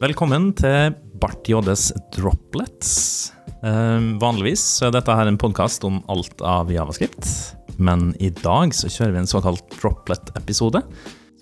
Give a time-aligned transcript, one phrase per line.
[0.00, 2.92] Velkommen til Bart JDs Droplets.
[3.60, 7.28] Eh, vanligvis er dette her en podkast om alt av javascript,
[7.76, 10.80] men i dag så kjører vi en såkalt droplet-episode.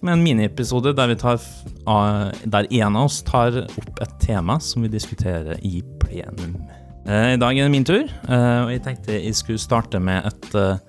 [0.00, 4.90] Som er en miniepisode der, der en av oss tar opp et tema som vi
[4.90, 6.58] diskuterer i plenum.
[7.06, 10.26] Eh, I dag er det min tur, eh, og jeg tenkte jeg skulle starte med
[10.32, 10.82] et eh,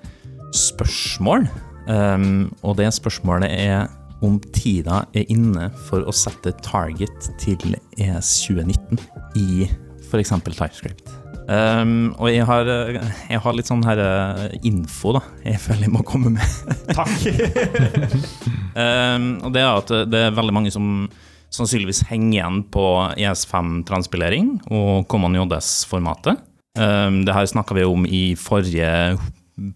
[0.57, 1.45] spørsmål.
[1.89, 3.87] Um, og det spørsmålet er
[4.25, 8.99] om tida er inne for å sette target til ES 2019
[9.39, 9.69] i
[10.09, 10.33] f.eks.
[10.43, 11.15] TypeScript.
[11.49, 15.93] Um, og jeg har, jeg har, litt sånn her eh, info da jeg føler jeg
[15.95, 16.59] må komme med.
[16.99, 17.15] Takk.
[18.77, 21.07] um, og det er at det er veldig mange som
[21.49, 22.85] sannsynligvis henger igjen på
[23.17, 26.37] ES5-transpilering og Common JS-formatet.
[26.77, 29.17] Um, det her snakka vi om i forrige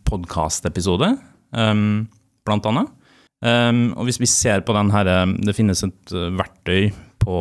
[0.05, 1.16] podkastepisode,
[1.57, 2.05] um,
[2.45, 2.94] blant annet.
[3.44, 7.39] Um, og hvis vi ser på den her Det finnes et verktøy på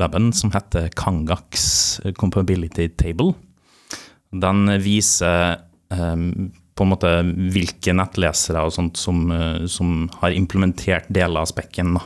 [0.00, 3.34] weben som heter Kangax Compability Table.
[4.32, 5.60] Den viser
[5.92, 7.12] um, på en måte
[7.52, 11.96] hvilke nettlesere og sånt som, uh, som har implementert deler av spekken.
[11.98, 12.04] da.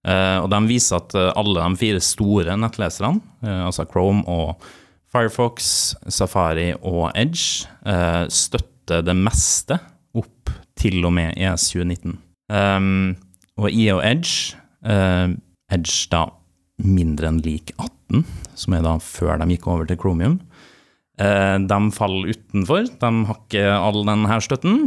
[0.00, 3.20] Uh, og den viser at uh, alle de fire store nettleserne,
[3.66, 4.64] altså Chrome og
[5.10, 7.66] Firefox, Safari og Edge,
[8.30, 9.80] støtter det meste
[10.14, 12.14] opp til og med ES 2019.
[12.50, 13.14] Um,
[13.60, 16.24] og EO Edge, Edge da
[16.80, 18.24] mindre enn lik 18,
[18.58, 20.38] som er da før de gikk over til Chromium,
[21.20, 22.86] de faller utenfor.
[23.02, 24.86] De har ikke all denne støtten,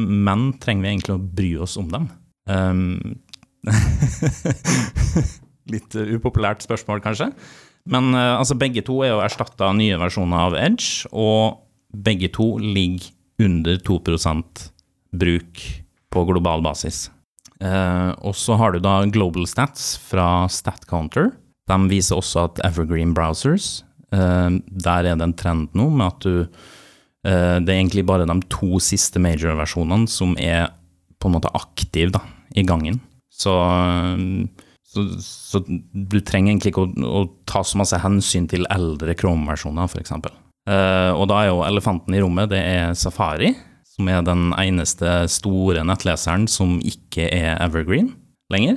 [0.00, 2.06] men trenger vi egentlig å bry oss om dem?
[5.74, 7.28] Litt upopulært spørsmål, kanskje.
[7.92, 11.60] Men altså, begge to er jo erstatta av nye versjoner av Edge, og
[11.92, 13.12] begge to ligger
[13.44, 14.70] under 2%
[15.12, 15.60] bruk
[16.12, 17.10] på global basis.
[17.58, 21.30] og så har du da Global Stats fra StatCounter.
[21.66, 23.82] De viser også at Evergreen Browsers
[24.14, 26.34] eh, der er det en trend nå med at du
[27.26, 30.70] eh, Det er egentlig bare de to siste major-versjonene som er
[31.20, 32.22] på en måte aktive da,
[32.54, 33.00] i gangen.
[33.32, 34.16] Så, uh,
[34.84, 39.88] så, så, du trenger egentlig ikke å, å, ta så masse hensyn til eldre Chrome-versjoner,
[39.88, 40.12] f.eks.
[40.68, 43.54] Uh, og da er jo elefanten i rommet, det er Safari,
[43.96, 48.12] som er den eneste store nettleseren som ikke er evergreen
[48.52, 48.76] lenger.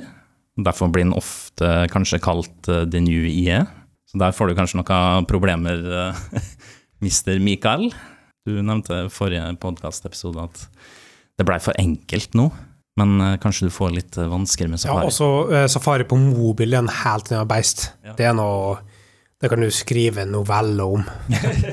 [0.60, 3.60] Derfor blir den ofte kanskje kalt the new IE.
[4.10, 6.16] Så der får du kanskje noen problemer,
[7.04, 7.90] mister Mikael.
[8.48, 10.64] Du nevnte i forrige podkastepisode at
[11.38, 12.48] det blei for enkelt nå.
[12.98, 15.06] Men kanskje du får litt vansker med Safari?
[15.06, 17.90] Ja, også Safari på mobil er en helt annen beist.
[18.04, 18.16] Ja.
[18.18, 18.80] Det er noe
[19.40, 21.06] Det kan du skrive en novelle om.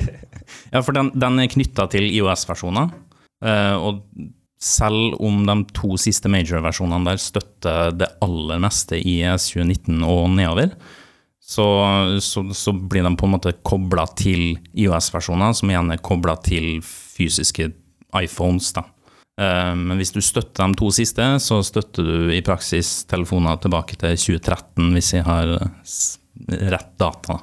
[0.72, 2.94] ja, for den, den er knytta til IOS-versjoner.
[3.44, 4.00] Uh, og
[4.58, 10.24] selv om de to siste major-versjonene der støtter det aller meste i ES 2019 og
[10.34, 10.72] nedover,
[11.48, 11.64] så,
[12.20, 16.82] så, så, blir de på en måte kobla til IOS-versjoner, som igjen er kobla til
[16.84, 17.70] fysiske
[18.18, 18.72] iPhones.
[18.76, 18.84] da.
[19.40, 23.96] Eh, men hvis du støtter de to siste, så støtter du i praksis telefoner tilbake
[23.96, 25.54] til 2013, hvis jeg har
[26.74, 27.38] rett data.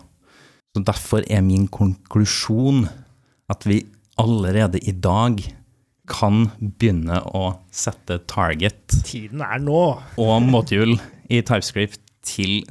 [0.76, 2.86] Så Derfor er min konklusjon
[3.50, 3.82] at vi
[4.22, 5.42] allerede i dag
[6.10, 7.44] kan begynne å
[7.74, 9.84] sette target Tiden er nå.
[10.22, 11.00] og module
[11.30, 12.62] i TypeScript til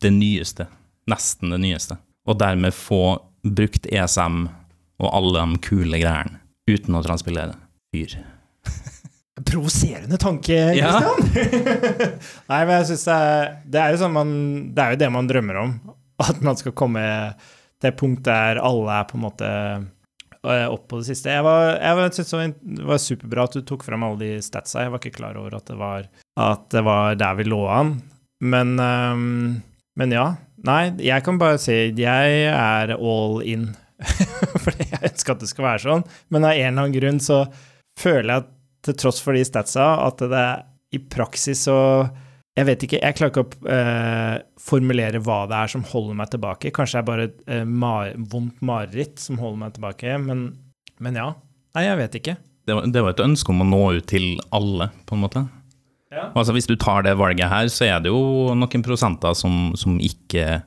[0.00, 0.66] det nyeste.
[1.10, 1.96] Nesten det nyeste.
[2.28, 4.44] Og dermed få brukt ESM
[5.00, 7.56] og alle de kule greiene uten å transpilere
[7.90, 8.18] fyr.
[9.40, 11.30] Provoserende tanke, Kristian!
[11.32, 12.10] Ja.
[12.50, 13.20] Nei, men jeg syns det,
[13.72, 14.34] det, er jo sånn man
[14.76, 15.72] Det er jo det man drømmer om.
[16.20, 17.02] At man skal komme
[17.80, 19.50] til et punkt der alle er på en måte
[20.42, 21.32] opp på det siste.
[21.34, 24.86] Jeg, var, jeg synes det var superbra at du tok fram alle de statsa.
[24.86, 26.06] Jeg var ikke klar over at det var,
[26.40, 27.98] at det var der vi lå an.
[28.40, 29.60] Men um,
[30.00, 30.26] men ja.
[30.64, 33.70] Nei, jeg kan bare si jeg er all in.
[34.64, 36.06] Fordi jeg ønsker at det skal være sånn.
[36.32, 37.42] Men av en eller annen grunn så
[38.00, 38.50] føler jeg at
[38.86, 40.44] til tross for de statsa, at det
[40.96, 41.76] i praksis så
[42.60, 46.32] Jeg vet ikke, jeg klarer ikke å uh, formulere hva det er som holder meg
[46.34, 46.72] tilbake.
[46.76, 50.42] Kanskje det er bare et uh, mar vondt mareritt som holder meg tilbake, men,
[51.00, 51.30] men ja.
[51.78, 52.36] Nei, jeg vet ikke.
[52.68, 55.44] Det var, det var et ønske om å nå ut til alle, på en måte?
[56.10, 56.28] Ja.
[56.34, 59.96] Altså Hvis du tar det valget her, så er det jo noen prosenter som, som
[60.02, 60.60] ikke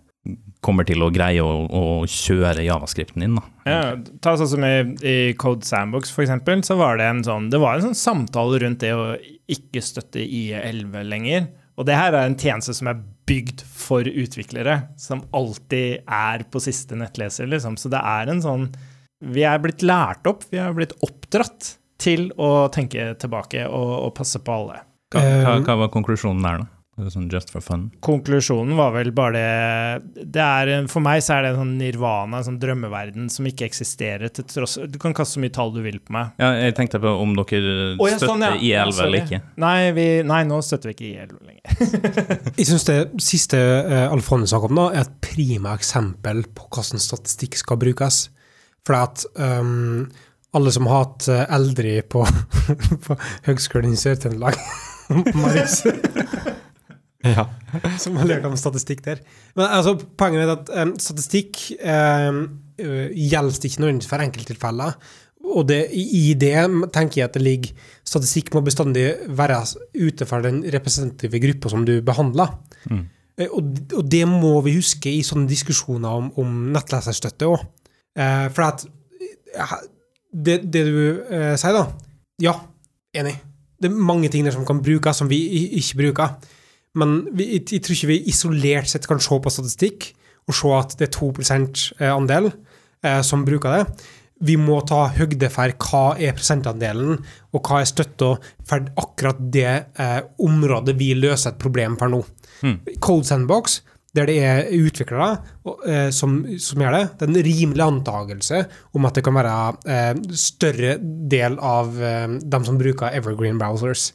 [0.63, 3.35] kommer til å greie å, å kjøre javascripten din.
[3.35, 3.43] Da.
[3.67, 3.79] Ja,
[4.23, 7.59] ta sånn som i, i Code Sandbox, for eksempel, så var det en sånn, det
[7.61, 9.11] var en sånn samtale rundt det å
[9.51, 11.51] ikke støtte IE11 lenger.
[11.77, 16.61] Og det her er en tjeneste som er bygd for utviklere, som alltid er på
[16.61, 17.77] siste nettleser, liksom.
[17.79, 18.67] Så det er en sånn
[19.23, 24.13] Vi er blitt lært opp, vi er blitt oppdratt til å tenke tilbake og, og
[24.17, 24.81] passe på alle.
[25.13, 26.82] Hva, hva, hva var konklusjonen der, da?
[26.93, 27.87] Sånn just for fun.
[28.05, 29.39] Konklusjonen var vel bare
[30.13, 33.47] det, det er, For meg så er det en sånn nirvana, en sånn drømmeverden som
[33.49, 34.29] ikke eksisterer.
[34.29, 36.35] til tross Du kan kaste så mye tall du vil på meg.
[36.37, 38.53] Ja, jeg tenkte på om dere oh, ja, støtter sånn, ja.
[38.61, 39.41] Ja, I11 eller ikke.
[39.65, 41.61] Nei, vi, nei, nå støtter vi ikke IL lenger.
[42.59, 47.01] Jeg syns det siste uh, Alfonso snakket om, da, er et prima eksempel på hvordan
[47.01, 48.27] statistikk skal brukes.
[48.85, 50.11] For at um,
[50.53, 52.21] alle som har hatt uh, eldre på,
[53.07, 54.59] på Høgskolen i Sør-Trøndelag
[55.41, 55.81] Marius
[57.23, 57.47] ja.
[58.03, 59.23] Som har lært om statistikk der.
[59.57, 62.43] Men altså, poenget er at um, statistikk um,
[62.81, 64.97] uh, gjelder ikke nødvendigvis for enkelttilfeller.
[65.43, 66.55] Og det, i det
[66.95, 69.57] tenker jeg at det ligger Statistikk må bestandig være
[69.99, 72.53] ute fra den representative gruppa som du behandler.
[72.87, 73.03] Mm.
[73.37, 77.63] Eh, Og, og det må vi huske i sånne diskusjoner om, om nettleserstøtte òg.
[78.15, 78.85] Eh, for at
[79.57, 79.75] eh,
[80.31, 81.87] det, det du eh, sier, da
[82.43, 82.53] Ja,
[83.17, 83.35] enig.
[83.81, 85.41] Det er mange ting der som kan brukes, som vi
[85.79, 86.37] ikke bruker.
[86.99, 90.11] Men vi, jeg, jeg tror ikke vi isolert sett kan se på statistikk
[90.49, 94.03] og se at det er 2 eh, andel eh, som bruker det.
[94.43, 97.21] Vi må ta høgde for hva er prosentandelen,
[97.53, 98.33] og hva er støtta
[98.67, 102.23] for akkurat det eh, området vi løser et problem for nå.
[102.63, 102.77] Mm.
[103.03, 103.79] Code Sandbox,
[104.13, 105.29] der det er utviklere
[105.89, 108.59] eh, som, som gjør det, det er en rimelig antakelse
[108.93, 109.55] om at det kan være
[109.89, 114.11] eh, større del av eh, dem som bruker evergreen browsers.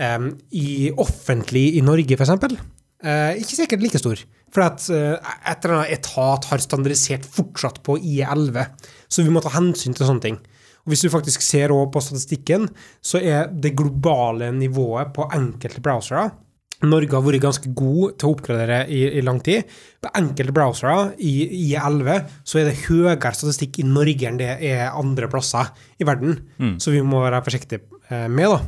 [0.00, 2.56] Eh, I offentlig i Norge, for eksempel,
[3.04, 4.22] eh, ikke sikkert like stor.
[4.50, 5.14] For at uh,
[5.46, 8.64] et eller annet etat har standardisert fortsatt på IE11,
[9.06, 10.40] så vi må ta hensyn til sånne ting.
[10.82, 12.66] Og Hvis du faktisk ser på statistikken,
[12.98, 16.32] så er det globale nivået på enkelte browsere
[16.88, 19.68] Norge har vært ganske god til å oppgradere i, i lang tid.
[20.00, 21.32] På enkelte browsere i
[21.66, 26.38] IE11 så er det høyere statistikk i Norge enn det er andre plasser i verden.
[26.56, 26.78] Mm.
[26.80, 28.62] Så vi må være forsiktige eh, med, da.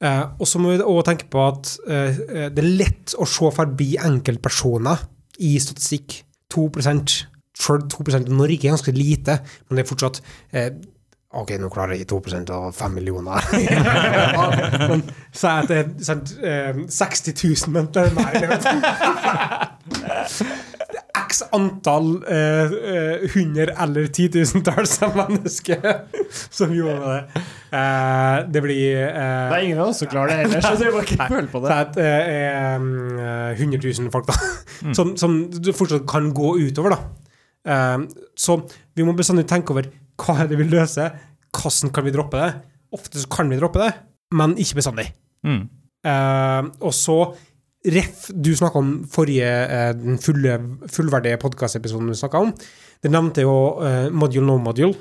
[0.00, 2.20] Eh, og så må vi også tenke på at eh,
[2.54, 5.02] det er lett å se forbi enkeltpersoner
[5.44, 6.22] i statistikk.
[6.50, 6.70] 2
[7.60, 9.36] for 2 av Norge er ganske lite,
[9.68, 10.22] men det er fortsatt
[10.56, 10.70] eh,
[11.30, 13.44] Ok, nå klarer jeg ikke 2 av 5 millioner.
[14.90, 18.34] men si at det er sant, eh, 60 000, mennesker er mer.
[18.50, 18.50] Er
[21.20, 26.02] X antall eh, eh, hundre- eller titusentalls av mennesker
[26.50, 27.44] som gjorde det.
[27.70, 30.94] Eh, det blir uh, Det er ingen av oss som klarer det heller, så dere
[30.94, 31.76] må ikke føle på så det.
[31.76, 32.30] at eh,
[33.54, 34.38] eh, 100 000 folk, da.
[34.80, 34.94] Mm.
[34.96, 37.34] Som, som du fortsatt kan gå utover, da.
[37.68, 38.56] Eh, så
[38.96, 39.90] vi må bestandig tenke over
[40.20, 41.14] hva er det vi løser,
[41.54, 42.50] hvordan kan vi droppe det?
[42.96, 43.92] Ofte så kan vi droppe det,
[44.34, 45.06] men ikke bestandig.
[45.46, 45.62] Mm.
[46.06, 47.20] Uh, og så
[47.80, 50.58] Ref, du snakka om forrige, eh, den fulle,
[50.92, 52.50] fullverdige podkastepisoden du snakka om.
[53.00, 53.54] Det nevnte jo
[54.12, 54.92] module no module.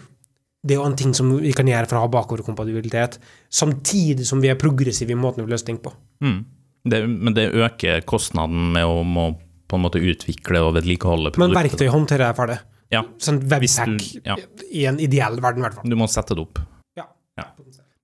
[0.60, 4.42] Det er jo en ting som vi kan gjøre for å ha bakoverkompatibilitet, samtidig som
[4.44, 5.94] vi er progressive i måten vi løser ting på.
[6.26, 6.42] Mm.
[6.90, 9.30] Det, men det øker kostnaden med å må
[9.70, 12.60] på en måte utvikle og vedlikeholde Men verktøy håndterer jeg for det.
[12.90, 13.04] Ja.
[13.22, 14.36] Sånn webpack ja.
[14.74, 15.90] i en ideell verden, i hvert fall.
[15.92, 16.62] Du må sette det opp.
[16.98, 17.06] Ja.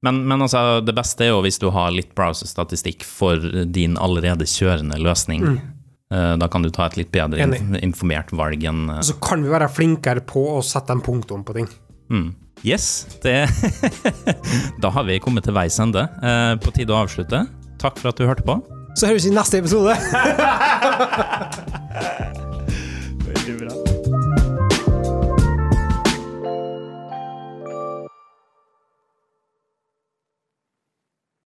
[0.06, 4.46] Men, men altså, det beste er jo hvis du har litt browserstatistikk for din allerede
[4.48, 5.48] kjørende løsning.
[5.56, 5.58] Mm.
[6.14, 7.64] Eh, Da kan du ta et litt bedre Enig.
[7.82, 11.58] informert valg enn eh, så kan vi være flinkere på å sette en punktum på
[11.58, 11.72] ting.
[12.10, 12.34] Mm.
[12.66, 13.46] Yes, det
[14.82, 16.08] Da har vi kommet til veis ende.
[16.24, 17.44] Eh, På tide å avslutte.
[17.82, 18.56] Takk for at du hørte på.
[18.96, 19.94] Så høres vi i neste episode!